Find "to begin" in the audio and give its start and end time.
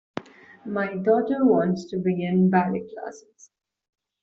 1.91-2.49